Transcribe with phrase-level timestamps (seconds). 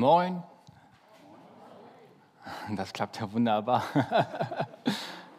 [0.00, 0.42] Moin.
[2.74, 3.84] Das klappt ja wunderbar.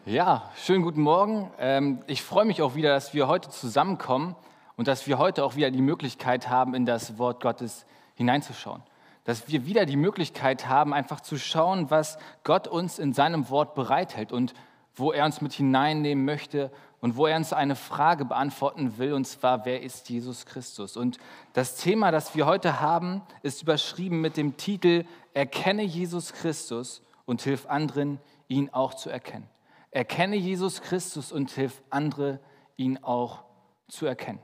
[0.06, 1.52] Ja, schönen guten Morgen.
[1.60, 4.36] Ähm, ich freue mich auch wieder, dass wir heute zusammenkommen
[4.76, 7.85] und dass wir heute auch wieder die Möglichkeit haben, in das Wort Gottes
[8.16, 8.81] hineinzuschauen.
[9.24, 13.74] Dass wir wieder die Möglichkeit haben, einfach zu schauen, was Gott uns in seinem Wort
[13.75, 14.53] bereithält und
[14.96, 16.71] wo er uns mit hineinnehmen möchte
[17.02, 20.95] und wo er uns eine Frage beantworten will, und zwar, wer ist Jesus Christus?
[20.95, 21.17] Und
[21.54, 27.41] das Thema, das wir heute haben, ist überschrieben mit dem Titel Erkenne Jesus Christus und
[27.41, 29.49] hilf anderen, ihn auch zu erkennen.
[29.89, 32.39] Erkenne Jesus Christus und hilf andere,
[32.77, 33.44] ihn auch
[33.88, 34.39] zu erkennen.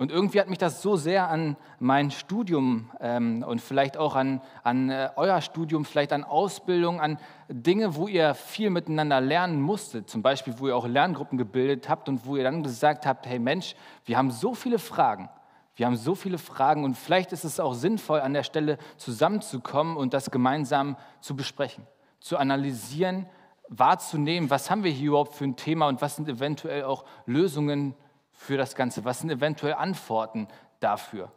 [0.00, 4.40] Und irgendwie hat mich das so sehr an mein Studium ähm, und vielleicht auch an,
[4.62, 7.18] an äh, euer Studium, vielleicht an Ausbildung, an
[7.50, 10.08] Dinge, wo ihr viel miteinander lernen musstet.
[10.08, 13.38] Zum Beispiel, wo ihr auch Lerngruppen gebildet habt und wo ihr dann gesagt habt, hey
[13.38, 13.74] Mensch,
[14.06, 15.28] wir haben so viele Fragen.
[15.76, 19.98] Wir haben so viele Fragen und vielleicht ist es auch sinnvoll, an der Stelle zusammenzukommen
[19.98, 21.86] und das gemeinsam zu besprechen,
[22.20, 23.26] zu analysieren,
[23.68, 27.94] wahrzunehmen, was haben wir hier überhaupt für ein Thema und was sind eventuell auch Lösungen
[28.40, 30.48] für das Ganze, was sind eventuell Antworten
[30.80, 31.30] dafür.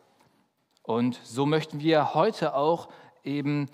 [0.84, 2.88] Und so möchten wir heute auch
[3.26, 3.70] eben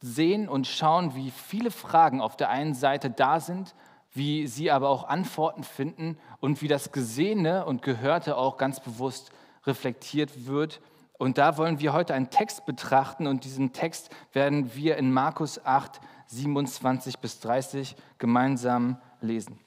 [0.00, 3.74] sehen und schauen, wie viele Fragen auf der einen Seite da sind,
[4.12, 9.32] wie sie aber auch Antworten finden und wie das Gesehene und Gehörte auch ganz bewusst
[9.66, 10.80] reflektiert wird.
[11.18, 15.64] Und da wollen wir heute einen Text betrachten und diesen Text werden wir in Markus
[15.64, 19.63] 8 27 bis 30 gemeinsam lesen.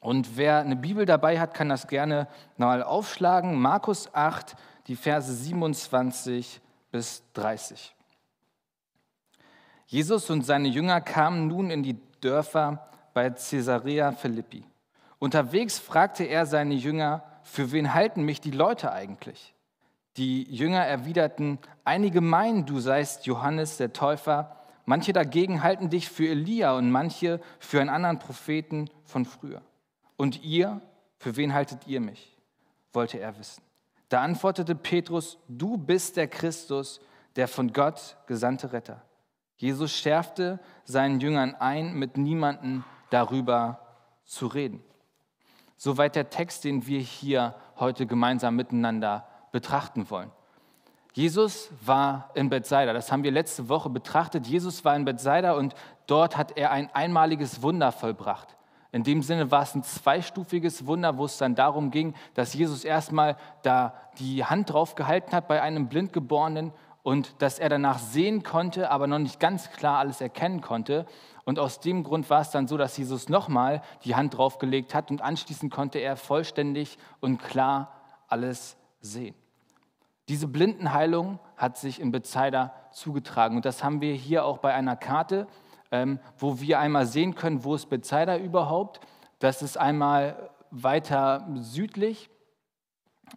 [0.00, 3.60] Und wer eine Bibel dabei hat, kann das gerne mal aufschlagen.
[3.60, 4.56] Markus 8,
[4.86, 7.94] die Verse 27 bis 30.
[9.86, 14.64] Jesus und seine Jünger kamen nun in die Dörfer bei Caesarea Philippi.
[15.18, 19.54] Unterwegs fragte er seine Jünger, für wen halten mich die Leute eigentlich?
[20.16, 24.56] Die Jünger erwiderten, einige meinen, du seist Johannes der Täufer,
[24.90, 29.62] Manche dagegen halten dich für Elia und manche für einen anderen Propheten von früher.
[30.20, 30.82] Und ihr,
[31.16, 32.36] für wen haltet ihr mich?
[32.92, 33.62] wollte er wissen.
[34.10, 37.00] Da antwortete Petrus, du bist der Christus,
[37.36, 39.00] der von Gott gesandte Retter.
[39.56, 43.80] Jesus schärfte seinen Jüngern ein, mit niemandem darüber
[44.26, 44.82] zu reden.
[45.78, 50.30] Soweit der Text, den wir hier heute gemeinsam miteinander betrachten wollen.
[51.14, 54.46] Jesus war in Bethsaida, das haben wir letzte Woche betrachtet.
[54.46, 55.74] Jesus war in Bethsaida und
[56.06, 58.54] dort hat er ein einmaliges Wunder vollbracht.
[58.92, 62.84] In dem Sinne war es ein zweistufiges Wunder, wo es dann darum ging, dass Jesus
[62.84, 68.42] erstmal da die Hand drauf gehalten hat bei einem Blindgeborenen und dass er danach sehen
[68.42, 71.06] konnte, aber noch nicht ganz klar alles erkennen konnte.
[71.44, 75.10] Und aus dem Grund war es dann so, dass Jesus nochmal die Hand draufgelegt hat
[75.10, 77.92] und anschließend konnte er vollständig und klar
[78.28, 79.34] alles sehen.
[80.28, 83.56] Diese Blindenheilung hat sich in Bethsaida zugetragen.
[83.56, 85.48] Und das haben wir hier auch bei einer Karte,
[86.38, 89.00] wo wir einmal sehen können, wo ist Bethsaida überhaupt.
[89.38, 92.30] Das ist einmal weiter südlich,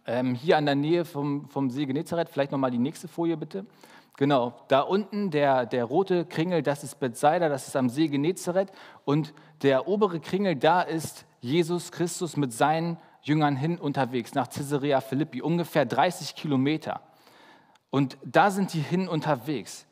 [0.06, 2.28] ähm, hier an der Nähe vom, vom See Genezareth.
[2.28, 3.66] Vielleicht nochmal die nächste Folie bitte.
[4.16, 8.70] Genau, da unten der, der rote Kringel, das ist Bethsaida, das ist am See Genezareth.
[9.04, 15.00] Und der obere Kringel, da ist Jesus Christus mit seinen Jüngern hin unterwegs nach Caesarea
[15.00, 17.00] Philippi, ungefähr 30 Kilometer.
[17.90, 19.86] Und da sind die hin unterwegs.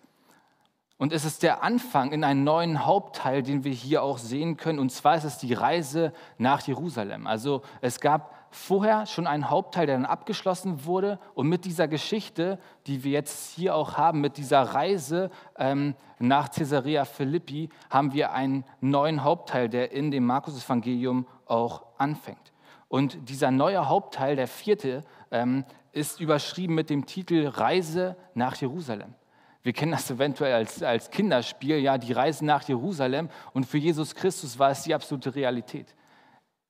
[0.98, 4.78] Und es ist der Anfang in einen neuen Hauptteil, den wir hier auch sehen können.
[4.78, 7.26] Und zwar ist es die Reise nach Jerusalem.
[7.26, 11.18] Also es gab vorher schon einen Hauptteil, der dann abgeschlossen wurde.
[11.34, 16.50] Und mit dieser Geschichte, die wir jetzt hier auch haben, mit dieser Reise ähm, nach
[16.50, 22.52] Caesarea Philippi, haben wir einen neuen Hauptteil, der in dem Markus-Evangelium auch anfängt.
[22.88, 29.14] Und dieser neue Hauptteil, der vierte, ähm, ist überschrieben mit dem Titel Reise nach Jerusalem.
[29.62, 33.28] Wir kennen das eventuell als, als Kinderspiel, ja, die Reise nach Jerusalem.
[33.52, 35.94] Und für Jesus Christus war es die absolute Realität.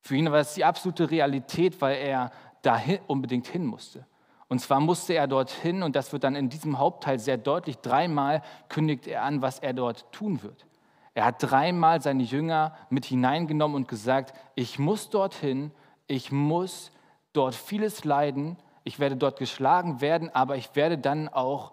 [0.00, 4.06] Für ihn war es die absolute Realität, weil er da unbedingt hin musste.
[4.48, 8.42] Und zwar musste er dorthin, und das wird dann in diesem Hauptteil sehr deutlich, dreimal
[8.68, 10.66] kündigt er an, was er dort tun wird.
[11.14, 15.72] Er hat dreimal seine Jünger mit hineingenommen und gesagt, ich muss dorthin
[16.12, 16.92] ich muss
[17.32, 21.72] dort vieles leiden, ich werde dort geschlagen werden, aber ich werde dann auch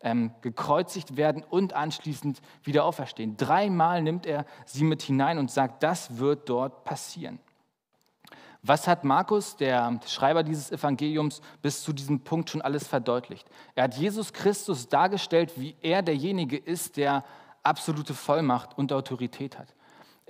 [0.00, 3.36] ähm, gekreuzigt werden und anschließend wieder auferstehen.
[3.36, 7.40] Dreimal nimmt er sie mit hinein und sagt, das wird dort passieren.
[8.62, 13.48] Was hat Markus, der Schreiber dieses Evangeliums, bis zu diesem Punkt schon alles verdeutlicht?
[13.74, 17.24] Er hat Jesus Christus dargestellt, wie er derjenige ist, der
[17.62, 19.74] absolute Vollmacht und Autorität hat.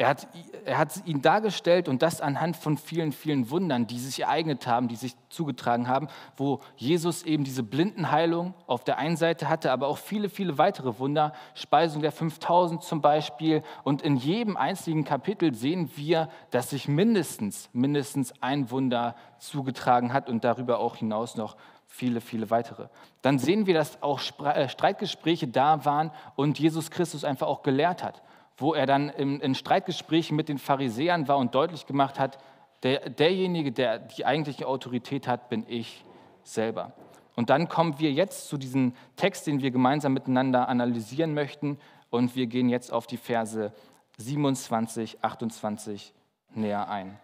[0.01, 0.29] Er hat,
[0.65, 4.87] er hat ihn dargestellt und das anhand von vielen, vielen Wundern, die sich ereignet haben,
[4.87, 6.07] die sich zugetragen haben,
[6.37, 11.01] wo Jesus eben diese Blindenheilung auf der einen Seite hatte, aber auch viele, viele weitere
[11.01, 13.65] Wunder, Speisung der 5000 zum Beispiel.
[13.83, 20.29] Und in jedem einzigen Kapitel sehen wir, dass sich mindestens, mindestens ein Wunder zugetragen hat
[20.29, 21.57] und darüber auch hinaus noch
[21.89, 22.87] viele, viele weitere.
[23.23, 28.05] Dann sehen wir, dass auch äh, Streitgespräche da waren und Jesus Christus einfach auch gelehrt
[28.05, 28.23] hat
[28.59, 32.39] wo er dann in, in Streitgesprächen mit den Pharisäern war und deutlich gemacht hat,
[32.83, 36.05] der, derjenige, der die eigentliche Autorität hat, bin ich
[36.43, 36.93] selber.
[37.37, 41.79] Und dann kommen wir jetzt zu diesem Text, den wir gemeinsam miteinander analysieren möchten.
[42.11, 43.73] Und wir gehen jetzt auf die Verse
[44.17, 46.13] 27, 28
[46.55, 47.17] näher ein.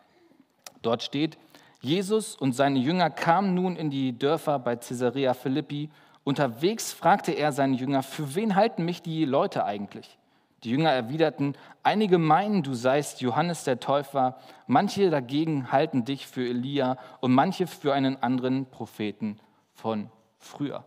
[0.82, 1.36] Dort steht,
[1.80, 5.90] Jesus und seine Jünger kamen nun in die Dörfer bei Caesarea Philippi.
[6.22, 10.18] Unterwegs fragte er seine Jünger, für wen halten mich die Leute eigentlich?
[10.64, 16.48] Die Jünger erwiderten, einige meinen, du seist Johannes der Täufer, manche dagegen halten dich für
[16.48, 19.38] Elia und manche für einen anderen Propheten
[19.74, 20.84] von früher.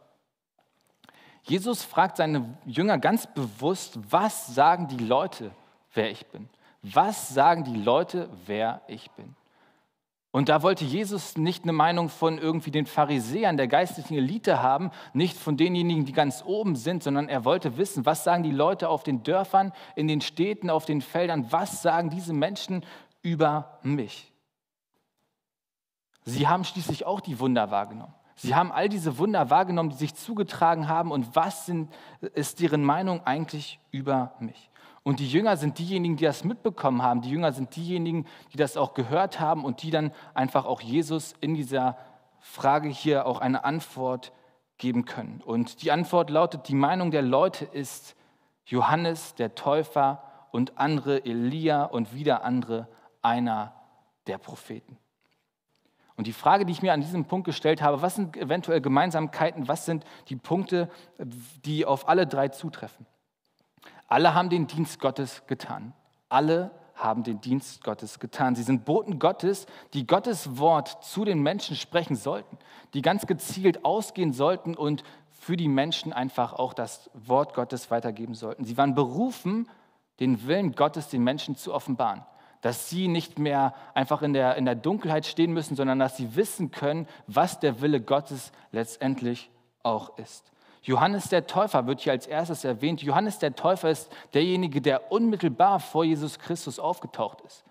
[1.43, 5.51] Jesus fragt seine Jünger ganz bewusst, was sagen die Leute,
[5.93, 6.49] wer ich bin?
[6.81, 9.35] Was sagen die Leute, wer ich bin?
[10.31, 14.91] Und da wollte Jesus nicht eine Meinung von irgendwie den Pharisäern, der geistlichen Elite haben,
[15.13, 18.89] nicht von denjenigen, die ganz oben sind, sondern er wollte wissen, was sagen die Leute
[18.89, 22.85] auf den Dörfern, in den Städten, auf den Feldern, was sagen diese Menschen
[23.21, 24.31] über mich?
[26.25, 28.13] Sie haben schließlich auch die Wunder wahrgenommen.
[28.35, 31.11] Sie haben all diese Wunder wahrgenommen, die sich zugetragen haben.
[31.11, 31.91] Und was sind,
[32.35, 34.69] ist deren Meinung eigentlich über mich?
[35.07, 37.21] Und die Jünger sind diejenigen, die das mitbekommen haben.
[37.21, 41.33] Die Jünger sind diejenigen, die das auch gehört haben und die dann einfach auch Jesus
[41.39, 41.95] in dieser
[42.41, 44.33] Frage hier auch eine Antwort
[44.77, 45.41] geben können.
[45.45, 48.17] Und die Antwort lautet, die Meinung der Leute ist
[48.65, 50.21] Johannes der Täufer
[50.51, 52.89] und andere Elia und wieder andere
[53.21, 53.75] einer
[54.27, 54.97] der Propheten.
[56.17, 59.69] Und die Frage, die ich mir an diesem Punkt gestellt habe, was sind eventuell Gemeinsamkeiten,
[59.69, 60.89] was sind die Punkte,
[61.63, 63.05] die auf alle drei zutreffen?
[64.07, 65.93] Alle haben den Dienst Gottes getan.
[66.29, 68.55] Alle haben den Dienst Gottes getan.
[68.55, 72.57] Sie sind Boten Gottes, die Gottes Wort zu den Menschen sprechen sollten,
[72.93, 78.33] die ganz gezielt ausgehen sollten und für die Menschen einfach auch das Wort Gottes weitergeben
[78.33, 78.65] sollten.
[78.65, 79.69] Sie waren berufen,
[80.19, 82.25] den Willen Gottes den Menschen zu offenbaren.
[82.61, 86.35] Dass sie nicht mehr einfach in der, in der Dunkelheit stehen müssen, sondern dass sie
[86.35, 89.51] wissen können, was der Wille Gottes letztendlich
[89.83, 90.51] auch ist.
[90.87, 93.01] Johannes der Täufer wird hier als erstes erwähnt.
[93.01, 97.65] Johannes der Täufer ist derjenige, der unmittelbar vor Jesus Christus aufgetaucht ist.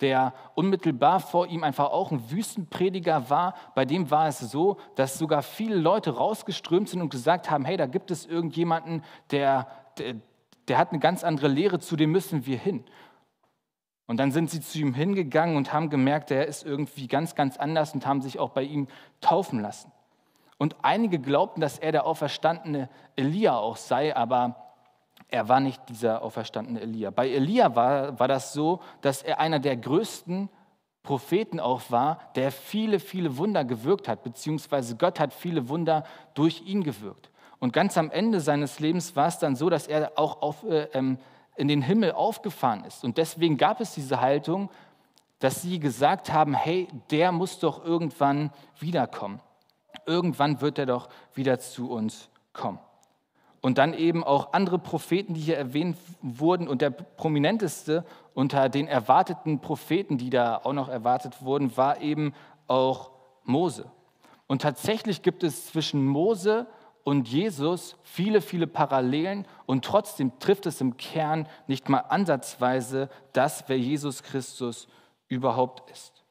[0.00, 3.56] Der unmittelbar vor ihm einfach auch ein Wüstenprediger war.
[3.74, 7.76] Bei dem war es so, dass sogar viele Leute rausgeströmt sind und gesagt haben, hey,
[7.76, 9.02] da gibt es irgendjemanden,
[9.32, 9.66] der,
[9.98, 10.14] der,
[10.68, 12.84] der hat eine ganz andere Lehre, zu dem müssen wir hin.
[14.06, 17.56] Und dann sind sie zu ihm hingegangen und haben gemerkt, er ist irgendwie ganz, ganz
[17.56, 18.86] anders und haben sich auch bei ihm
[19.20, 19.90] taufen lassen.
[20.58, 24.56] Und einige glaubten, dass er der auferstandene Elia auch sei, aber
[25.28, 27.10] er war nicht dieser auferstandene Elia.
[27.10, 30.48] Bei Elia war, war das so, dass er einer der größten
[31.02, 36.04] Propheten auch war, der viele, viele Wunder gewirkt hat, beziehungsweise Gott hat viele Wunder
[36.34, 37.30] durch ihn gewirkt.
[37.58, 40.88] Und ganz am Ende seines Lebens war es dann so, dass er auch auf, äh,
[40.94, 41.18] ähm,
[41.56, 43.04] in den Himmel aufgefahren ist.
[43.04, 44.70] Und deswegen gab es diese Haltung,
[45.38, 49.40] dass sie gesagt haben, hey, der muss doch irgendwann wiederkommen.
[50.06, 52.78] Irgendwann wird er doch wieder zu uns kommen.
[53.60, 56.68] Und dann eben auch andere Propheten, die hier erwähnt wurden.
[56.68, 62.34] Und der prominenteste unter den erwarteten Propheten, die da auch noch erwartet wurden, war eben
[62.66, 63.10] auch
[63.44, 63.90] Mose.
[64.46, 66.66] Und tatsächlich gibt es zwischen Mose
[67.04, 73.64] und Jesus viele, viele Parallelen und trotzdem trifft es im Kern nicht mal ansatzweise das,
[73.68, 74.88] wer Jesus Christus
[75.28, 76.23] überhaupt ist.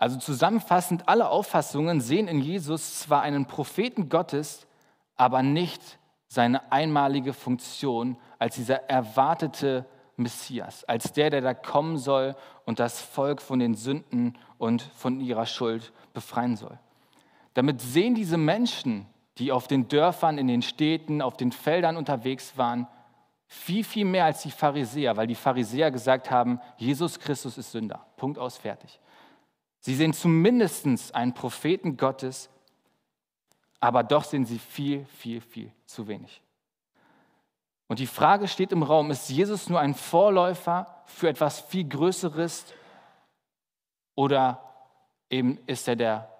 [0.00, 4.66] Also zusammenfassend, alle Auffassungen sehen in Jesus zwar einen Propheten Gottes,
[5.16, 9.84] aber nicht seine einmalige Funktion als dieser erwartete
[10.16, 15.20] Messias, als der, der da kommen soll und das Volk von den Sünden und von
[15.20, 16.78] ihrer Schuld befreien soll.
[17.52, 22.56] Damit sehen diese Menschen, die auf den Dörfern, in den Städten, auf den Feldern unterwegs
[22.56, 22.86] waren,
[23.46, 28.06] viel, viel mehr als die Pharisäer, weil die Pharisäer gesagt haben, Jesus Christus ist Sünder.
[28.16, 28.98] Punkt aus, fertig.
[29.80, 32.50] Sie sehen zumindest einen Propheten Gottes,
[33.80, 36.42] aber doch sehen sie viel, viel, viel zu wenig.
[37.88, 42.66] Und die Frage steht im Raum, ist Jesus nur ein Vorläufer für etwas viel Größeres
[44.14, 44.62] oder
[45.30, 46.30] eben ist er der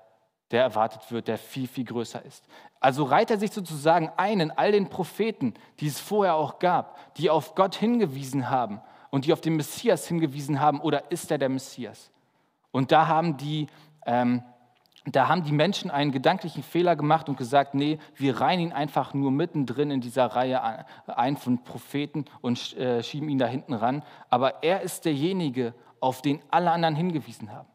[0.50, 2.44] der erwartet wird, der viel, viel größer ist.
[2.80, 7.14] Also reiht er sich sozusagen ein in all den Propheten, die es vorher auch gab,
[7.16, 8.80] die auf Gott hingewiesen haben
[9.10, 12.10] und die auf den Messias hingewiesen haben, oder ist er der Messias?
[12.72, 13.66] Und da haben die,
[14.06, 14.42] ähm,
[15.06, 19.14] da haben die Menschen einen gedanklichen Fehler gemacht und gesagt, nee, wir reihen ihn einfach
[19.14, 24.02] nur mittendrin in dieser Reihe ein von Propheten und äh, schieben ihn da hinten ran.
[24.28, 27.68] Aber er ist derjenige, auf den alle anderen hingewiesen haben.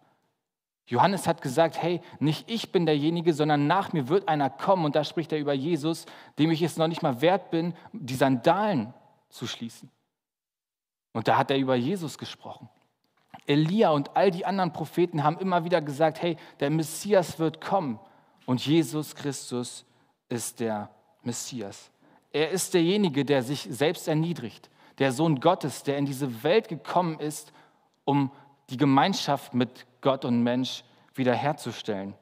[0.88, 4.86] Johannes hat gesagt, hey, nicht ich bin derjenige, sondern nach mir wird einer kommen.
[4.86, 6.06] Und da spricht er über Jesus,
[6.38, 8.94] dem ich es noch nicht mal wert bin, die Sandalen
[9.30, 9.90] zu schließen.
[11.12, 12.70] Und da hat er über Jesus gesprochen.
[13.48, 18.00] Elia und all die anderen Propheten haben immer wieder gesagt, hey, der Messias wird kommen.
[18.46, 19.86] Und Jesus Christus
[20.30, 20.90] ist der
[21.24, 21.92] Messias.
[22.32, 27.20] Er ist derjenige, der sich selbst erniedrigt, der Sohn Gottes, der in diese Welt gekommen
[27.20, 27.52] ist,
[28.04, 28.32] um
[28.70, 30.84] die Gemeinschaft mit Gott und Mensch
[31.14, 32.14] wiederherzustellen,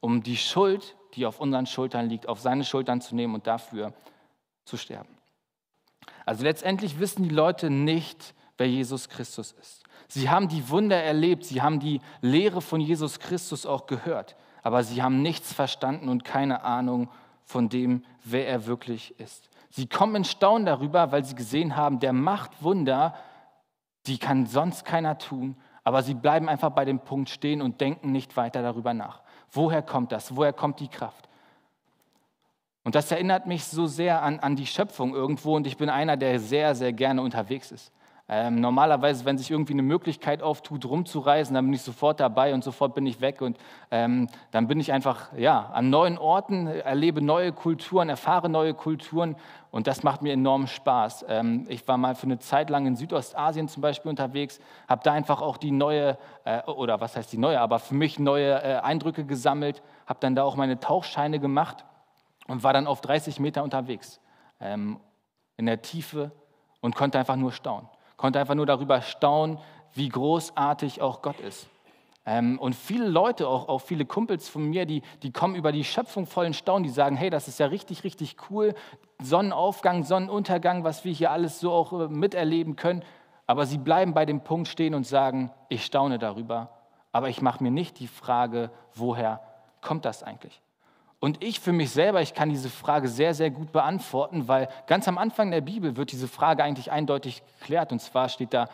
[0.00, 3.92] um die Schuld, die auf unseren Schultern liegt, auf seine Schultern zu nehmen und dafür
[4.64, 5.16] zu sterben.
[6.26, 9.83] Also letztendlich wissen die Leute nicht, wer Jesus Christus ist.
[10.14, 14.84] Sie haben die Wunder erlebt, sie haben die Lehre von Jesus Christus auch gehört, aber
[14.84, 17.08] sie haben nichts verstanden und keine Ahnung
[17.42, 19.50] von dem, wer er wirklich ist.
[19.70, 23.16] Sie kommen in Staunen darüber, weil sie gesehen haben, der macht Wunder,
[24.06, 28.12] die kann sonst keiner tun, aber sie bleiben einfach bei dem Punkt stehen und denken
[28.12, 29.20] nicht weiter darüber nach.
[29.50, 30.36] Woher kommt das?
[30.36, 31.28] Woher kommt die Kraft?
[32.84, 36.16] Und das erinnert mich so sehr an, an die Schöpfung irgendwo und ich bin einer,
[36.16, 37.90] der sehr, sehr gerne unterwegs ist.
[38.26, 42.64] Ähm, normalerweise, wenn sich irgendwie eine Möglichkeit auftut, rumzureisen, dann bin ich sofort dabei und
[42.64, 43.58] sofort bin ich weg und
[43.90, 49.36] ähm, dann bin ich einfach ja, an neuen Orten, erlebe neue Kulturen, erfahre neue Kulturen
[49.70, 51.26] und das macht mir enormen Spaß.
[51.28, 55.12] Ähm, ich war mal für eine Zeit lang in Südostasien zum Beispiel unterwegs, habe da
[55.12, 58.76] einfach auch die neue, äh, oder was heißt die neue, aber für mich neue äh,
[58.78, 61.84] Eindrücke gesammelt, habe dann da auch meine Tauchscheine gemacht
[62.48, 64.18] und war dann auf 30 Meter unterwegs
[64.60, 64.98] ähm,
[65.58, 66.32] in der Tiefe
[66.80, 69.58] und konnte einfach nur staunen konnte einfach nur darüber staunen,
[69.94, 71.68] wie großartig auch Gott ist.
[72.26, 75.84] Ähm, und viele Leute, auch, auch viele Kumpels von mir, die, die kommen über die
[75.84, 78.74] Schöpfung vollen Staunen, die sagen, hey, das ist ja richtig, richtig cool,
[79.20, 83.02] Sonnenaufgang, Sonnenuntergang, was wir hier alles so auch äh, miterleben können.
[83.46, 86.70] Aber sie bleiben bei dem Punkt stehen und sagen, ich staune darüber,
[87.12, 89.40] aber ich mache mir nicht die Frage, woher
[89.82, 90.62] kommt das eigentlich?
[91.24, 95.08] Und ich für mich selber, ich kann diese Frage sehr, sehr gut beantworten, weil ganz
[95.08, 97.92] am Anfang der Bibel wird diese Frage eigentlich eindeutig geklärt.
[97.92, 98.68] Und zwar steht da,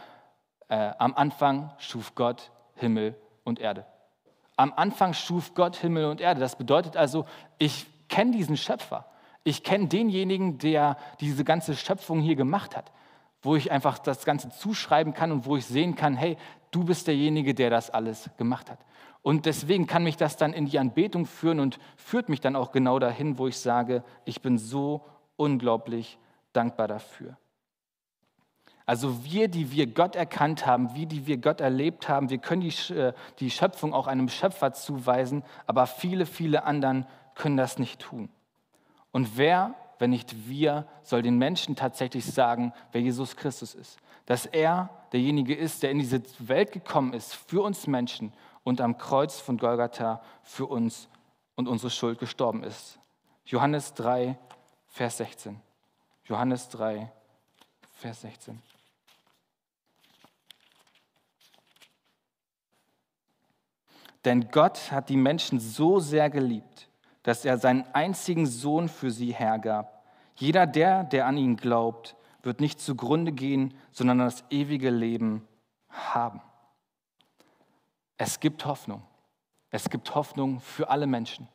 [0.66, 3.14] äh, am Anfang schuf Gott Himmel
[3.44, 3.86] und Erde.
[4.56, 6.40] Am Anfang schuf Gott Himmel und Erde.
[6.40, 7.24] Das bedeutet also,
[7.58, 9.06] ich kenne diesen Schöpfer.
[9.44, 12.90] Ich kenne denjenigen, der diese ganze Schöpfung hier gemacht hat,
[13.42, 16.36] wo ich einfach das Ganze zuschreiben kann und wo ich sehen kann, hey,
[16.72, 18.80] du bist derjenige, der das alles gemacht hat.
[19.22, 22.72] Und deswegen kann mich das dann in die Anbetung führen und führt mich dann auch
[22.72, 25.04] genau dahin, wo ich sage, ich bin so
[25.36, 26.18] unglaublich
[26.52, 27.36] dankbar dafür.
[28.86, 32.62] Also wir, die wir Gott erkannt haben, wie die wir Gott erlebt haben, wir können
[32.62, 38.00] die, äh, die Schöpfung auch einem Schöpfer zuweisen, aber viele, viele anderen können das nicht
[38.00, 38.30] tun.
[39.12, 43.98] Und wer, wenn nicht wir, soll den Menschen tatsächlich sagen, wer Jesus Christus ist?
[44.26, 48.32] Dass er derjenige ist, der in diese Welt gekommen ist für uns Menschen
[48.64, 51.08] und am Kreuz von Golgatha für uns
[51.54, 52.98] und unsere Schuld gestorben ist.
[53.44, 54.38] Johannes 3,
[54.86, 55.60] Vers 16.
[56.24, 57.10] Johannes 3,
[57.92, 58.60] Vers 16.
[64.24, 66.88] Denn Gott hat die Menschen so sehr geliebt,
[67.22, 70.04] dass er seinen einzigen Sohn für sie hergab.
[70.36, 75.46] Jeder der, der an ihn glaubt, wird nicht zugrunde gehen, sondern das ewige Leben
[75.88, 76.40] haben.
[78.22, 79.00] Es gibt Hoffnung.
[79.70, 81.48] Es gibt Hoffnung für alle Menschen.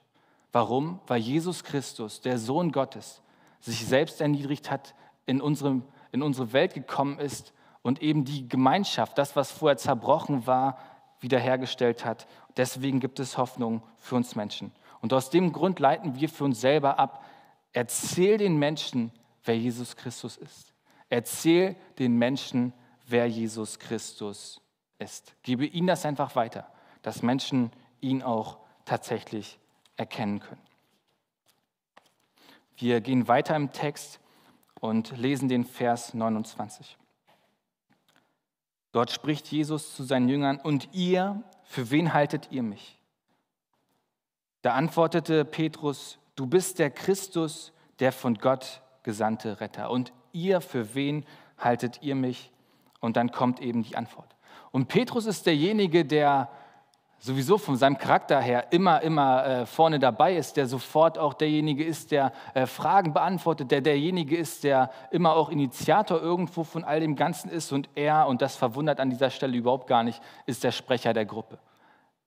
[0.52, 1.00] Warum?
[1.06, 3.22] Weil Jesus Christus, der Sohn Gottes,
[3.60, 4.96] sich selbst erniedrigt hat,
[5.28, 7.54] in, unserem, in unsere Welt gekommen ist
[7.84, 10.80] und eben die Gemeinschaft, das, was vorher zerbrochen war,
[11.20, 12.26] wiederhergestellt hat.
[12.58, 14.72] Deswegen gibt es Hoffnung für uns Menschen.
[15.02, 17.24] Und aus dem Grund leiten wir für uns selber ab,
[17.74, 19.12] erzähl den Menschen,
[19.44, 20.74] wer Jesus Christus ist.
[21.10, 22.74] Erzähl den Menschen,
[23.06, 24.65] wer Jesus Christus ist
[25.00, 25.36] ist.
[25.44, 26.68] Gebe ihnen das einfach weiter,
[27.02, 27.72] dass Menschen
[28.02, 29.60] ihn auch tatsächlich
[29.98, 30.62] erkennen können.
[32.78, 34.20] Wir gehen weiter im Text
[34.80, 36.98] und lesen den Vers 29.
[38.92, 43.00] Dort spricht Jesus zu seinen Jüngern, und ihr, für wen haltet ihr mich?
[44.62, 49.90] Da antwortete Petrus, du bist der Christus, der von Gott gesandte Retter.
[49.90, 51.26] Und ihr, für wen
[51.58, 52.52] haltet ihr mich?
[53.00, 54.36] Und dann kommt eben die Antwort.
[54.72, 56.50] Und Petrus ist derjenige, der
[57.20, 61.84] sowieso von seinem Charakter her immer, immer äh, vorne dabei ist, der sofort auch derjenige
[61.84, 67.00] ist, der äh, Fragen beantwortet, der derjenige ist, der immer auch Initiator irgendwo von all
[67.00, 70.64] dem Ganzen ist und er, und das verwundert an dieser Stelle überhaupt gar nicht, ist
[70.64, 71.58] der Sprecher der Gruppe.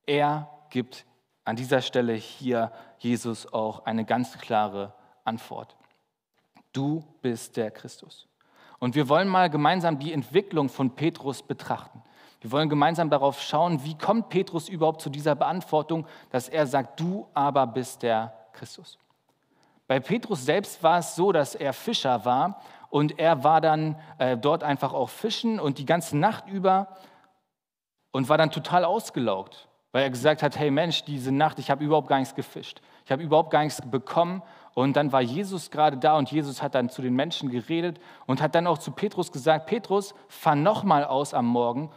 [0.07, 1.05] Er gibt
[1.45, 4.95] an dieser Stelle hier Jesus auch eine ganz klare
[5.25, 5.77] Antwort.
[6.73, 8.28] Du bist der Christus.
[8.79, 12.03] Und wir wollen mal gemeinsam die Entwicklung von Petrus betrachten.
[12.41, 17.01] Wir wollen gemeinsam darauf schauen, wie kommt Petrus überhaupt zu dieser Beantwortung, dass er sagt,
[17.01, 18.99] du aber bist der Christus.
[19.89, 24.37] Bei Petrus selbst war es so, dass er Fischer war und er war dann äh,
[24.37, 26.97] dort einfach auch fischen und die ganze Nacht über
[28.13, 31.83] und war dann total ausgelaugt, weil er gesagt hat, hey Mensch, diese Nacht, ich habe
[31.83, 32.81] überhaupt gar nichts gefischt.
[33.05, 34.43] Ich habe überhaupt gar nichts bekommen.
[34.79, 38.41] Und dann war Jesus gerade da und Jesus hat dann zu den Menschen geredet und
[38.41, 41.91] hat dann auch zu Petrus gesagt, Petrus, fahr nochmal aus am Morgen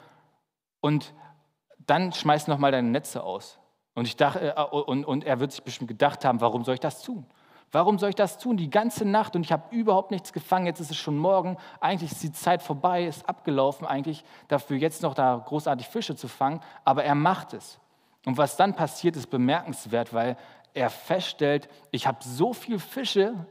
[0.79, 1.13] und
[1.77, 3.59] dann schmeiß nochmal deine Netze aus.
[3.93, 6.79] Und, ich dachte, äh, und, und er wird sich bestimmt gedacht haben, warum soll ich
[6.79, 7.27] das tun?
[7.71, 8.57] Warum soll ich das tun?
[8.57, 10.65] Die ganze Nacht und ich habe überhaupt nichts gefangen.
[10.65, 11.57] Jetzt ist es schon morgen.
[11.81, 16.27] Eigentlich ist die Zeit vorbei, ist abgelaufen, eigentlich dafür jetzt noch da großartig Fische zu
[16.27, 16.61] fangen.
[16.83, 17.79] Aber er macht es.
[18.25, 20.35] Und was dann passiert, ist bemerkenswert, weil
[20.73, 23.45] er feststellt, ich habe so viel Fische,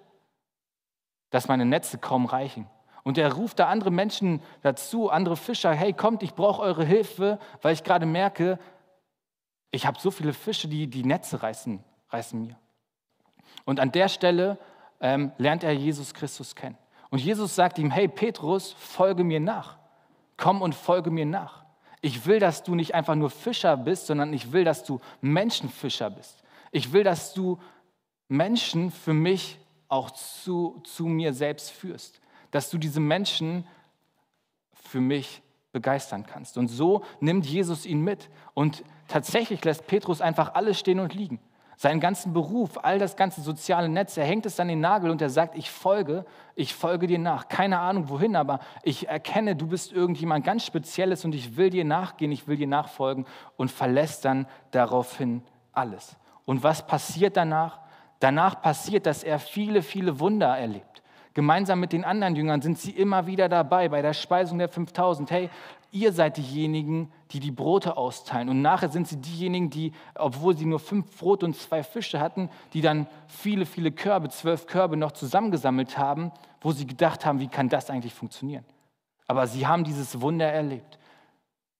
[1.31, 2.69] dass meine Netze kaum reichen.
[3.03, 7.39] Und er ruft da andere Menschen dazu, andere Fischer, hey, kommt, ich brauche eure Hilfe,
[7.63, 8.59] weil ich gerade merke,
[9.71, 12.57] ich habe so viele Fische, die die Netze reißen, reißen mir.
[13.65, 14.59] Und an der Stelle
[15.01, 16.77] ähm, lernt er Jesus Christus kennen.
[17.11, 19.79] Und Jesus sagt ihm, hey Petrus, folge mir nach.
[20.37, 21.65] Komm und folge mir nach.
[22.01, 26.11] Ich will, dass du nicht einfach nur Fischer bist, sondern ich will, dass du Menschenfischer
[26.11, 26.40] bist.
[26.71, 27.59] Ich will, dass du
[28.29, 29.59] Menschen für mich
[29.89, 33.67] auch zu, zu mir selbst führst dass du diese Menschen
[34.73, 36.59] für mich begeistern kannst.
[36.59, 38.29] Und so nimmt Jesus ihn mit.
[38.55, 41.39] Und tatsächlich lässt Petrus einfach alles stehen und liegen.
[41.77, 45.23] Seinen ganzen Beruf, all das ganze soziale Netz, er hängt es an den Nagel und
[45.23, 47.49] er sagt, ich folge, ich folge dir nach.
[47.49, 51.87] Keine Ahnung wohin, aber ich erkenne, du bist irgendjemand ganz Spezielles und ich will dir
[51.87, 53.25] nachgehen, ich will dir nachfolgen
[53.57, 56.17] und verlässt dann daraufhin alles.
[56.51, 57.79] Und was passiert danach?
[58.19, 61.01] Danach passiert, dass er viele, viele Wunder erlebt.
[61.33, 65.31] Gemeinsam mit den anderen Jüngern sind sie immer wieder dabei bei der Speisung der 5000.
[65.31, 65.49] Hey,
[65.93, 68.49] ihr seid diejenigen, die die Brote austeilen.
[68.49, 72.51] Und nachher sind sie diejenigen, die, obwohl sie nur fünf Brote und zwei Fische hatten,
[72.73, 77.47] die dann viele, viele Körbe, zwölf Körbe noch zusammengesammelt haben, wo sie gedacht haben, wie
[77.47, 78.65] kann das eigentlich funktionieren?
[79.29, 80.99] Aber sie haben dieses Wunder erlebt.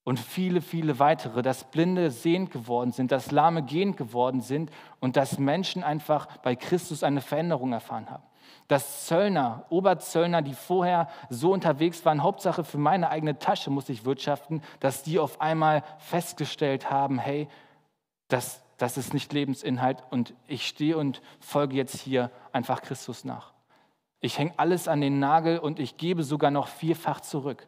[0.03, 5.17] Und viele, viele weitere, dass Blinde sehend geworden sind, dass Lahme gehend geworden sind und
[5.17, 8.23] dass Menschen einfach bei Christus eine Veränderung erfahren haben
[8.71, 14.05] dass Zöllner, Oberzöllner, die vorher so unterwegs waren, Hauptsache für meine eigene Tasche muss ich
[14.05, 17.49] wirtschaften, dass die auf einmal festgestellt haben, hey,
[18.29, 23.53] das, das ist nicht Lebensinhalt und ich stehe und folge jetzt hier einfach Christus nach.
[24.21, 27.67] Ich hänge alles an den Nagel und ich gebe sogar noch vierfach zurück,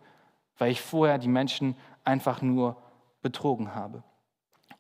[0.57, 2.77] weil ich vorher die Menschen einfach nur
[3.23, 4.03] betrogen habe.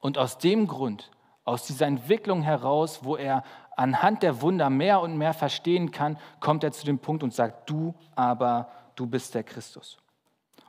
[0.00, 1.10] Und aus dem Grund,
[1.44, 3.44] aus dieser Entwicklung heraus, wo er
[3.76, 7.68] anhand der Wunder mehr und mehr verstehen kann, kommt er zu dem Punkt und sagt,
[7.70, 9.98] du aber, du bist der Christus.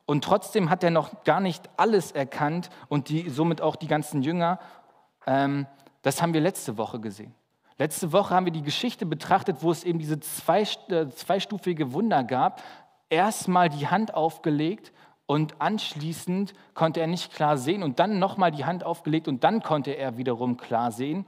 [0.05, 4.21] Und trotzdem hat er noch gar nicht alles erkannt und die, somit auch die ganzen
[4.21, 4.59] Jünger.
[5.25, 5.65] Ähm,
[6.01, 7.33] das haben wir letzte Woche gesehen.
[7.77, 12.23] Letzte Woche haben wir die Geschichte betrachtet, wo es eben diese zwei, äh, zweistufige Wunder
[12.23, 12.61] gab.
[13.09, 14.91] Erstmal die Hand aufgelegt
[15.25, 19.61] und anschließend konnte er nicht klar sehen und dann nochmal die Hand aufgelegt und dann
[19.61, 21.25] konnte er wiederum klar sehen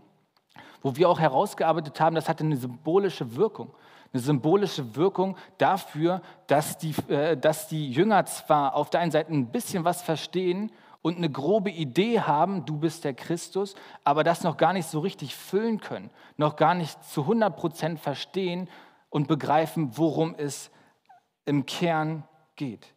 [0.86, 3.73] wo wir auch herausgearbeitet haben, das hatte eine symbolische Wirkung.
[4.13, 9.34] Eine symbolische Wirkung dafür, dass die, äh, dass die Jünger zwar auf der einen Seite
[9.34, 14.43] ein bisschen was verstehen und eine grobe Idee haben, du bist der Christus, aber das
[14.43, 18.69] noch gar nicht so richtig füllen können, noch gar nicht zu 100 Prozent verstehen
[19.10, 20.69] und begreifen, worum es
[21.45, 22.25] im Kern
[22.58, 22.93] geht.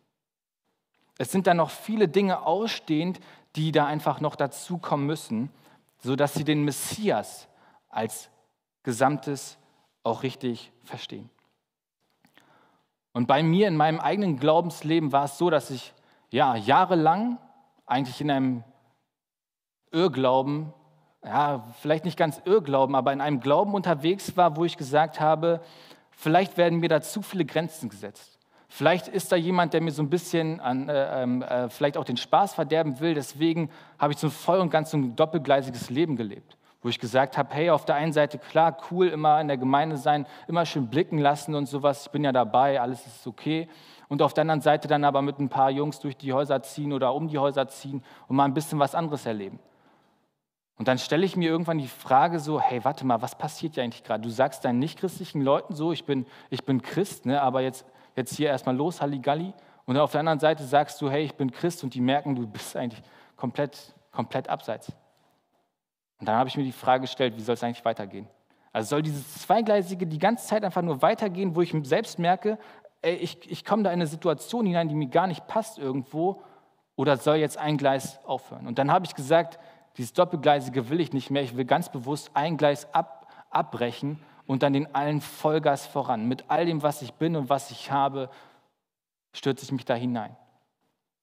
[1.19, 3.21] Es sind da noch viele Dinge ausstehend,
[3.57, 5.51] die da einfach noch dazukommen müssen,
[5.99, 7.49] sodass sie den Messias
[7.89, 8.31] als
[8.85, 9.59] Gesamtes
[10.05, 11.29] auch richtig verstehen.
[13.13, 15.93] Und bei mir in meinem eigenen Glaubensleben war es so, dass ich
[16.31, 17.39] ja jahrelang
[17.85, 18.65] eigentlich in einem
[19.91, 20.73] Irrglauben,
[21.25, 25.61] ja, vielleicht nicht ganz Irrglauben, aber in einem Glauben unterwegs war, wo ich gesagt habe,
[26.11, 28.38] vielleicht werden mir da zu viele Grenzen gesetzt.
[28.69, 32.05] Vielleicht ist da jemand, der mir so ein bisschen an, äh, ähm, äh, vielleicht auch
[32.05, 33.15] den Spaß verderben will.
[33.15, 37.37] Deswegen habe ich so voll und ganz so ein doppelgleisiges Leben gelebt wo ich gesagt
[37.37, 40.89] habe, hey, auf der einen Seite klar, cool, immer in der Gemeinde sein, immer schön
[40.89, 43.69] blicken lassen und sowas, ich bin ja dabei, alles ist okay.
[44.09, 46.93] Und auf der anderen Seite dann aber mit ein paar Jungs durch die Häuser ziehen
[46.93, 49.59] oder um die Häuser ziehen und mal ein bisschen was anderes erleben.
[50.79, 53.83] Und dann stelle ich mir irgendwann die Frage so, hey, warte mal, was passiert ja
[53.83, 54.23] eigentlich gerade?
[54.23, 57.85] Du sagst deinen nichtchristlichen Leuten so, ich bin, ich bin Christ, ne, aber jetzt,
[58.19, 59.55] jetzt hier erstmal los, Halligalli.
[59.87, 62.47] Und auf der anderen Seite sagst du, hey, ich bin Christ und die merken, du
[62.47, 63.03] bist eigentlich
[63.37, 64.93] komplett, komplett abseits.
[66.21, 68.29] Und dann habe ich mir die Frage gestellt, wie soll es eigentlich weitergehen?
[68.73, 72.59] Also soll dieses Zweigleisige die ganze Zeit einfach nur weitergehen, wo ich selbst merke,
[73.01, 76.43] ey, ich, ich komme da in eine Situation hinein, die mir gar nicht passt irgendwo,
[76.97, 78.67] oder soll jetzt ein Gleis aufhören?
[78.67, 79.61] Und dann habe ich gesagt,
[79.97, 84.63] dieses Doppelgleisige will ich nicht mehr, ich will ganz bewusst ein Gleis ab, abbrechen und
[84.63, 86.27] dann den allen Vollgas voran.
[86.27, 88.31] Mit all dem, was ich bin und was ich habe,
[89.33, 90.35] stürze ich mich da hinein.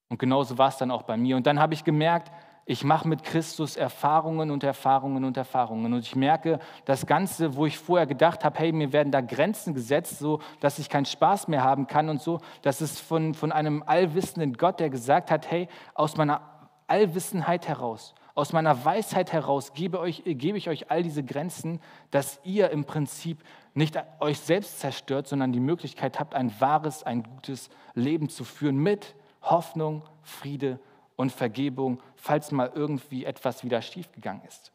[0.10, 1.36] Und genauso war es dann auch bei mir.
[1.36, 2.32] Und dann habe ich gemerkt,
[2.68, 5.92] ich mache mit Christus Erfahrungen und Erfahrungen und Erfahrungen.
[5.92, 9.74] Und ich merke, das Ganze, wo ich vorher gedacht habe, hey, mir werden da Grenzen
[9.74, 13.52] gesetzt, so dass ich keinen Spaß mehr haben kann und so, das ist von, von
[13.52, 16.42] einem allwissenden Gott, der gesagt hat, hey, aus meiner
[16.86, 21.80] Allwissenheit heraus, aus meiner Weisheit heraus gebe, euch, gebe ich euch all diese Grenzen,
[22.12, 23.42] dass ihr im Prinzip
[23.74, 28.78] nicht euch selbst zerstört, sondern die Möglichkeit habt, ein wahres, ein gutes Leben zu führen
[28.78, 30.80] mit Hoffnung, Friede
[31.16, 34.74] und Vergebung, falls mal irgendwie etwas wieder schiefgegangen ist.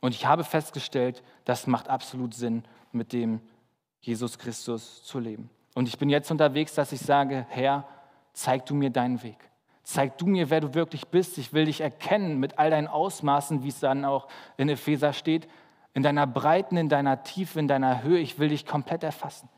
[0.00, 3.40] Und ich habe festgestellt, das macht absolut Sinn, mit dem
[4.00, 5.48] Jesus Christus zu leben.
[5.74, 7.86] Und ich bin jetzt unterwegs, dass ich sage, Herr,
[8.32, 9.38] zeig du mir deinen Weg.
[9.86, 11.38] Zeig du mir, wer du wirklich bist.
[11.38, 15.46] Ich will dich erkennen mit all deinen Ausmaßen, wie es dann auch in Epheser steht,
[15.94, 18.18] in deiner Breiten, in deiner Tiefe, in deiner Höhe.
[18.18, 19.48] Ich will dich komplett erfassen.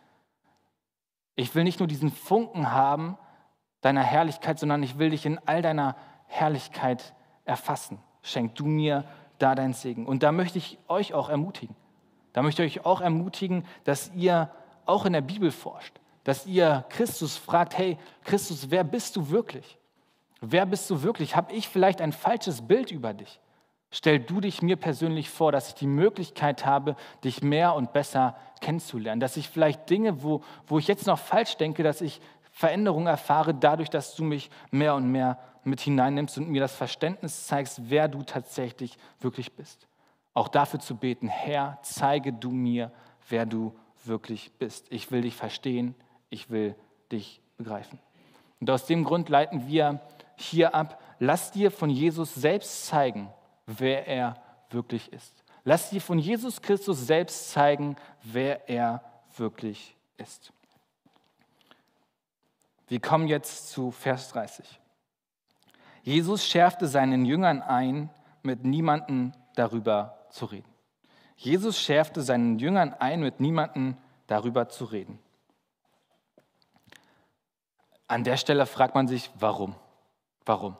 [1.34, 3.16] Ich will nicht nur diesen Funken haben,
[3.80, 7.14] deiner Herrlichkeit, sondern ich will dich in all deiner Herrlichkeit
[7.46, 7.98] erfassen.
[8.20, 9.04] Schenk du mir
[9.38, 10.04] da dein Segen.
[10.04, 11.74] Und da möchte ich euch auch ermutigen.
[12.34, 14.50] Da möchte ich euch auch ermutigen, dass ihr
[14.84, 19.77] auch in der Bibel forscht, dass ihr Christus fragt, hey Christus, wer bist du wirklich?
[20.40, 21.36] Wer bist du wirklich?
[21.36, 23.40] Habe ich vielleicht ein falsches Bild über dich?
[23.90, 28.36] Stell du dich mir persönlich vor, dass ich die Möglichkeit habe, dich mehr und besser
[28.60, 32.20] kennenzulernen, dass ich vielleicht Dinge, wo, wo ich jetzt noch falsch denke, dass ich
[32.50, 37.46] Veränderung erfahre dadurch, dass du mich mehr und mehr mit hineinnimmst und mir das Verständnis
[37.46, 39.86] zeigst, wer du tatsächlich wirklich bist.
[40.34, 42.92] Auch dafür zu beten, Herr, zeige du mir,
[43.28, 43.74] wer du
[44.04, 44.86] wirklich bist.
[44.90, 45.94] Ich will dich verstehen,
[46.30, 46.74] ich will
[47.10, 47.98] dich begreifen.
[48.60, 50.00] Und aus dem Grund leiten wir
[50.40, 53.32] hier ab, lass dir von Jesus selbst zeigen,
[53.66, 54.36] wer er
[54.70, 55.44] wirklich ist.
[55.64, 59.02] Lass dir von Jesus Christus selbst zeigen, wer er
[59.36, 60.52] wirklich ist.
[62.86, 64.80] Wir kommen jetzt zu Vers 30.
[66.02, 68.08] Jesus schärfte seinen Jüngern ein,
[68.42, 70.68] mit niemandem darüber zu reden.
[71.36, 73.96] Jesus schärfte seinen Jüngern ein, mit niemandem
[74.26, 75.18] darüber zu reden.
[78.06, 79.74] An der Stelle fragt man sich, warum?
[80.48, 80.78] Warum?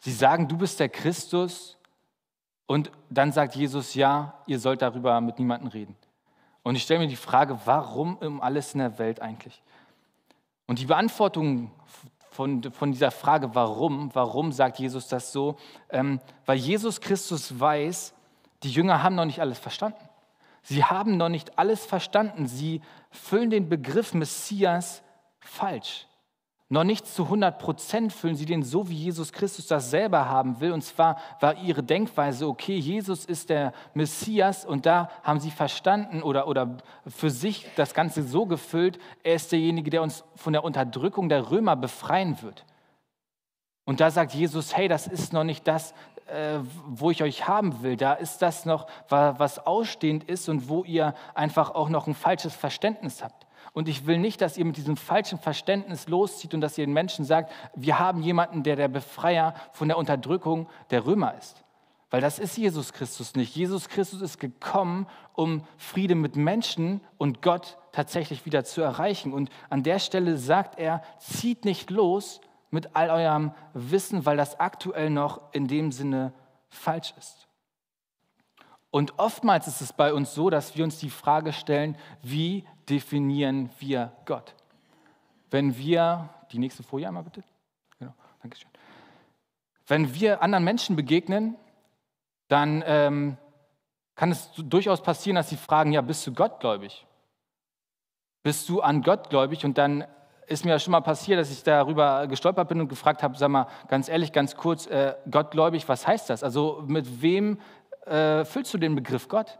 [0.00, 1.76] Sie sagen, du bist der Christus
[2.66, 5.94] und dann sagt Jesus, ja, ihr sollt darüber mit niemandem reden.
[6.62, 9.62] Und ich stelle mir die Frage, warum um alles in der Welt eigentlich?
[10.66, 11.70] Und die Beantwortung
[12.30, 15.56] von, von dieser Frage, warum, warum sagt Jesus das so?
[15.90, 18.14] Ähm, weil Jesus Christus weiß,
[18.62, 20.08] die Jünger haben noch nicht alles verstanden.
[20.62, 22.46] Sie haben noch nicht alles verstanden.
[22.46, 22.80] Sie
[23.10, 25.02] füllen den Begriff Messias
[25.40, 26.06] falsch.
[26.72, 30.58] Noch nicht zu 100 Prozent füllen sie den so, wie Jesus Christus das selber haben
[30.58, 30.72] will.
[30.72, 36.22] Und zwar war ihre Denkweise, okay, Jesus ist der Messias und da haben sie verstanden
[36.22, 40.64] oder, oder für sich das Ganze so gefüllt, er ist derjenige, der uns von der
[40.64, 42.64] Unterdrückung der Römer befreien wird.
[43.84, 45.92] Und da sagt Jesus, hey, das ist noch nicht das,
[46.24, 47.98] äh, wo ich euch haben will.
[47.98, 52.54] Da ist das noch, was ausstehend ist und wo ihr einfach auch noch ein falsches
[52.54, 53.46] Verständnis habt.
[53.72, 56.92] Und ich will nicht, dass ihr mit diesem falschen Verständnis loszieht und dass ihr den
[56.92, 61.64] Menschen sagt, wir haben jemanden, der der Befreier von der Unterdrückung der Römer ist.
[62.10, 63.56] Weil das ist Jesus Christus nicht.
[63.56, 69.32] Jesus Christus ist gekommen, um Friede mit Menschen und Gott tatsächlich wieder zu erreichen.
[69.32, 74.60] Und an der Stelle sagt er, zieht nicht los mit all eurem Wissen, weil das
[74.60, 76.34] aktuell noch in dem Sinne
[76.68, 77.48] falsch ist.
[78.90, 83.70] Und oftmals ist es bei uns so, dass wir uns die Frage stellen, wie definieren
[83.78, 84.54] wir Gott?
[85.50, 87.42] Wenn wir, die nächste Folie einmal bitte.
[87.98, 88.70] Genau, danke schön.
[89.86, 91.56] Wenn wir anderen Menschen begegnen,
[92.48, 93.38] dann ähm,
[94.14, 97.06] kann es durchaus passieren, dass sie fragen, ja, bist du gottgläubig?
[98.42, 99.64] Bist du an Gott gläubig?
[99.64, 100.04] Und dann
[100.46, 103.48] ist mir ja schon mal passiert, dass ich darüber gestolpert bin und gefragt habe, sag
[103.48, 106.44] mal, ganz ehrlich, ganz kurz, äh, gottgläubig, was heißt das?
[106.44, 107.58] Also mit wem
[108.04, 109.58] äh, füllst du den Begriff Gott?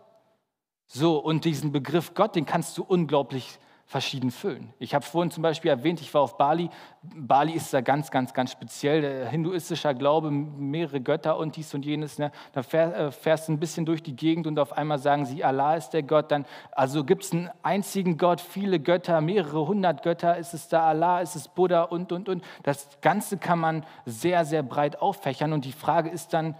[0.94, 4.74] So, und diesen Begriff Gott, den kannst du unglaublich verschieden füllen.
[4.78, 6.68] Ich habe vorhin zum Beispiel erwähnt, ich war auf Bali.
[7.02, 9.26] Bali ist da ganz, ganz, ganz speziell.
[9.26, 12.18] Hinduistischer Glaube, mehrere Götter und dies und jenes.
[12.18, 12.30] Ne?
[12.52, 15.76] Da äh, fährst du ein bisschen durch die Gegend und auf einmal sagen sie, Allah
[15.76, 16.30] ist der Gott.
[16.30, 20.36] Dann, also gibt es einen einzigen Gott, viele Götter, mehrere hundert Götter.
[20.36, 22.44] Ist es da Allah, ist es Buddha und, und, und.
[22.64, 25.54] Das Ganze kann man sehr, sehr breit auffächern.
[25.54, 26.54] Und die Frage ist dann,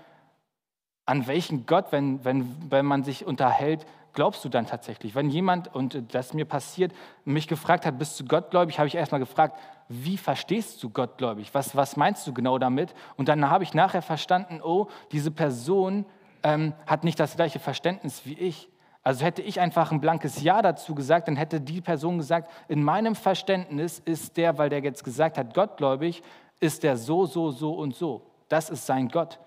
[1.13, 5.15] an welchen Gott, wenn, wenn, wenn man sich unterhält, glaubst du dann tatsächlich?
[5.15, 6.91] Wenn jemand, und das mir passiert,
[7.27, 9.59] mich gefragt hat, bist du gottgläubig, habe ich erstmal gefragt,
[9.91, 11.53] wie verstehst du gottgläubig?
[11.53, 12.95] Was, was meinst du genau damit?
[13.19, 16.07] Und dann habe ich nachher verstanden, oh, diese Person
[16.45, 18.71] ähm, hat nicht das gleiche Verständnis wie ich.
[19.03, 22.83] Also hätte ich einfach ein blankes Ja dazu gesagt, dann hätte die Person gesagt, in
[22.83, 26.23] meinem Verständnis ist der, weil der jetzt gesagt hat, gottgläubig,
[26.59, 28.23] ist der so, so, so und so.
[28.49, 29.39] Das ist sein Gott.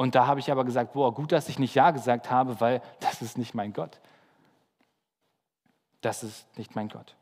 [0.00, 2.80] Und da habe ich aber gesagt, boah, gut, dass ich nicht Ja gesagt habe, weil
[3.00, 4.00] das ist nicht mein Gott.
[6.00, 7.16] Das ist nicht mein Gott.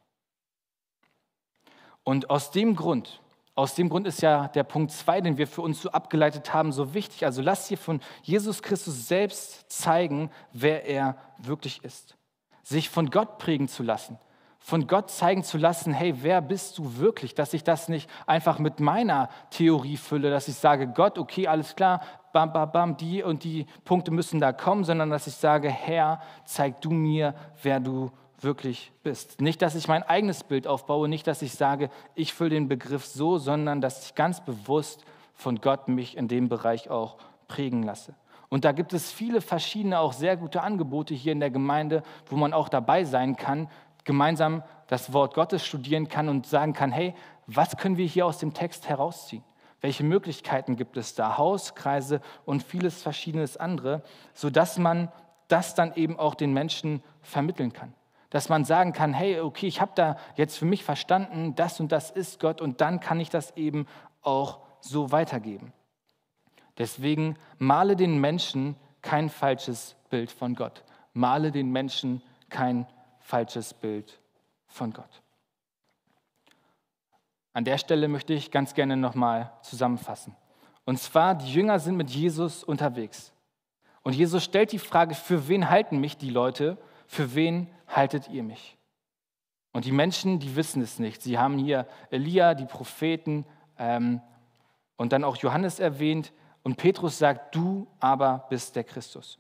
[2.05, 3.21] Und aus dem Grund,
[3.57, 6.71] aus dem Grund ist ja der Punkt 2, den wir für uns so abgeleitet haben,
[6.71, 7.25] so wichtig.
[7.25, 12.17] Also lass dir von Jesus Christus selbst zeigen, wer er wirklich ist.
[12.63, 14.21] Sich von Gott prägen zu lassen,
[14.69, 17.35] von Gott zeigen zu lassen, hey, wer bist du wirklich?
[17.35, 21.75] Dass ich das nicht einfach mit meiner Theorie fülle, dass ich sage, Gott, okay, alles
[21.75, 22.03] klar,
[22.35, 26.21] bam, bam, bam, die und die Punkte müssen da kommen, sondern dass ich sage, Herr,
[26.45, 28.11] zeig du mir, wer du
[28.43, 29.41] wirklich bist.
[29.41, 33.07] Nicht, dass ich mein eigenes Bild aufbaue, nicht, dass ich sage, ich fülle den Begriff
[33.07, 35.03] so, sondern dass ich ganz bewusst
[35.33, 38.15] von Gott mich in dem Bereich auch prägen lasse.
[38.51, 42.37] Und da gibt es viele verschiedene, auch sehr gute Angebote hier in der Gemeinde, wo
[42.37, 43.69] man auch dabei sein kann,
[44.09, 47.15] gemeinsam das Wort Gottes studieren kann und sagen kann, hey,
[47.47, 49.45] was können wir hier aus dem Text herausziehen?
[49.83, 51.37] Welche Möglichkeiten gibt es da?
[51.37, 55.13] Hauskreise und vieles verschiedenes andere, sodass man
[55.49, 57.93] das dann eben auch den Menschen vermitteln kann.
[58.31, 61.93] Dass man sagen kann, hey, okay, ich habe da jetzt für mich verstanden, das und
[61.93, 63.87] das ist Gott und dann kann ich das eben
[64.23, 65.75] auch so weitergeben.
[66.79, 70.83] Deswegen male den Menschen kein falsches Bild von Gott.
[71.13, 72.87] Male den Menschen kein
[73.29, 74.19] falsches Bild
[74.67, 75.23] von Gott.
[77.53, 80.35] An der Stelle möchte ich ganz gerne nochmal zusammenfassen.
[80.87, 83.35] Und zwar, die Jünger sind mit Jesus unterwegs.
[84.03, 86.79] Und Jesus stellt die Frage, für wen halten mich die Leute?
[87.07, 88.79] Für wen haltet ihr mich?
[89.73, 91.21] Und die Menschen, die wissen es nicht.
[91.21, 93.45] Sie haben hier Elia, die Propheten
[93.79, 94.23] ähm,
[94.97, 96.33] und dann auch Johannes erwähnt.
[96.63, 99.39] Und Petrus sagt, du aber bist der Christus.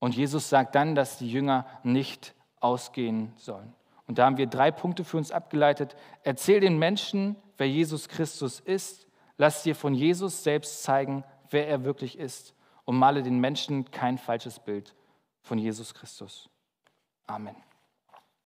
[0.00, 3.74] Und Jesus sagt dann, dass die Jünger nicht ausgehen sollen.
[4.06, 5.96] Und da haben wir drei Punkte für uns abgeleitet.
[6.24, 9.06] Erzähl den Menschen, wer Jesus Christus ist.
[9.36, 12.54] Lass dir von Jesus selbst zeigen, wer er wirklich ist.
[12.84, 14.94] Und male den Menschen kein falsches Bild
[15.42, 16.48] von Jesus Christus.
[17.26, 17.69] Amen.